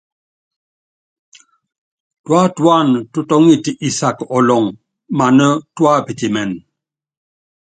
Tuátúan 2.23 2.87
tútɔ́ŋɛt 3.11 3.65
isak 3.87 4.17
ɔlɔŋ 4.35 4.63
maná 5.17 5.47
tuá 5.75 5.95
pitimɛn. 6.05 6.49